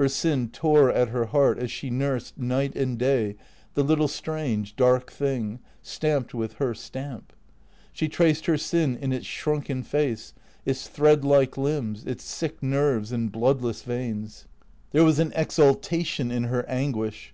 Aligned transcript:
Her 0.00 0.08
sin 0.08 0.48
tore 0.48 0.90
at 0.90 1.10
her 1.10 1.26
lieart 1.26 1.58
as 1.58 1.70
she 1.70 1.90
nursed, 1.90 2.38
night 2.38 2.74
and 2.74 2.96
day, 2.98 3.36
the 3.74 3.82
little 3.82 4.08
strange, 4.08 4.74
dark 4.74 5.12
thing, 5.12 5.58
stamped 5.82 6.32
with 6.32 6.54
her 6.54 6.72
stamp. 6.72 7.34
She 7.92 8.08
traced 8.08 8.46
her 8.46 8.56
sin 8.56 8.96
in 8.96 9.12
its 9.12 9.26
shrunken 9.26 9.82
face, 9.82 10.32
its 10.64 10.88
thread 10.88 11.22
like 11.22 11.58
limbs, 11.58 12.06
its 12.06 12.24
sick 12.24 12.62
nerves 12.62 13.12
and 13.12 13.30
blood 13.30 13.60
less 13.60 13.82
veins. 13.82 14.46
There 14.92 15.04
was 15.04 15.18
an 15.18 15.34
exaltation 15.36 16.30
in 16.30 16.44
her 16.44 16.66
anguish. 16.66 17.28